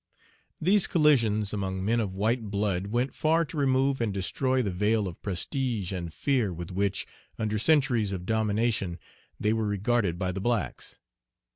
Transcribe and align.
These 0.59 0.87
collisions 0.87 1.53
among 1.53 1.85
men 1.85 1.99
of 1.99 2.15
white 2.15 2.45
blood 2.49 2.87
went 2.87 3.13
far 3.13 3.45
to 3.45 3.55
remove 3.55 4.01
and 4.01 4.11
destroy 4.11 4.63
the 4.63 4.71
veil 4.71 5.07
of 5.07 5.21
prestige 5.21 5.91
and 5.93 6.11
fear 6.11 6.51
with 6.51 6.71
which, 6.71 7.05
under 7.37 7.59
centuries 7.59 8.11
of 8.11 8.25
domination, 8.25 8.97
they 9.39 9.53
were 9.53 9.67
regarded 9.67 10.17
by 10.17 10.31
the 10.31 10.41
blacks. 10.41 10.97